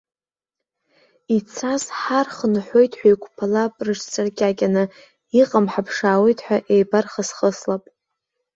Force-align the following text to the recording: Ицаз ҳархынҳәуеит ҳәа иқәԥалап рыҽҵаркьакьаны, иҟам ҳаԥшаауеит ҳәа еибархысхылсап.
Ицаз 1.35 1.83
ҳархынҳәуеит 1.99 2.91
ҳәа 2.99 3.09
иқәԥалап 3.13 3.73
рыҽҵаркьакьаны, 3.85 4.83
иҟам 5.41 5.65
ҳаԥшаауеит 5.73 6.39
ҳәа 6.45 6.57
еибархысхылсап. 6.73 7.83